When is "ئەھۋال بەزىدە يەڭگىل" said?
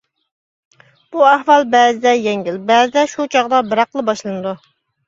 1.33-2.59